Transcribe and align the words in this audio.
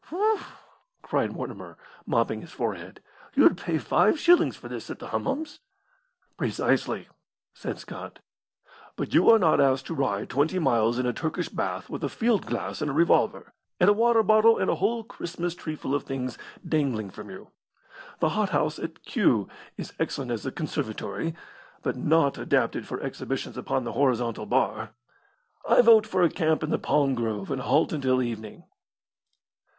"Whew!" 0.09 0.39
cried 1.03 1.31
Mortimer, 1.31 1.77
mopping 2.07 2.41
his 2.41 2.51
forehead, 2.51 3.03
"you'd 3.35 3.55
pay 3.55 3.77
five 3.77 4.19
shillings 4.19 4.55
for 4.55 4.67
this 4.67 4.89
at 4.89 4.97
the 4.97 5.09
hummums." 5.09 5.59
"Precisely," 6.37 7.07
said 7.53 7.77
Scott. 7.77 8.17
"But 8.95 9.13
you 9.13 9.29
are 9.29 9.37
not 9.37 9.61
asked 9.61 9.85
to 9.85 9.93
ride 9.93 10.27
twenty 10.27 10.57
miles 10.57 10.97
in 10.97 11.05
a 11.05 11.13
Turkish 11.13 11.49
bath 11.49 11.87
with 11.87 12.03
a 12.03 12.09
field 12.09 12.47
glass 12.47 12.81
and 12.81 12.89
a 12.89 12.95
revolver, 12.95 13.53
and 13.79 13.91
a 13.91 13.93
water 13.93 14.23
bottle 14.23 14.57
and 14.57 14.71
a 14.71 14.75
whole 14.81 15.03
Christmas 15.03 15.53
treeful 15.53 15.93
of 15.93 16.01
things 16.05 16.35
dangling 16.67 17.11
from 17.11 17.29
you. 17.29 17.51
The 18.21 18.29
hot 18.29 18.49
house 18.49 18.79
at 18.79 19.03
Kew 19.05 19.47
is 19.77 19.93
excellent 19.99 20.31
as 20.31 20.47
a 20.47 20.51
conservatory, 20.51 21.35
but 21.83 21.95
not 21.95 22.39
adapted 22.39 22.87
for 22.87 22.99
exhibitions 23.01 23.55
upon 23.55 23.83
the 23.83 23.93
horizontal 23.93 24.47
bar. 24.47 24.95
I 25.69 25.81
vote 25.81 26.07
for 26.07 26.23
a 26.23 26.29
camp 26.31 26.63
in 26.63 26.71
the 26.71 26.79
palm 26.79 27.13
grove 27.13 27.51
and 27.51 27.61
a 27.61 27.65
halt 27.65 27.93
until 27.93 28.23
evening." 28.23 28.63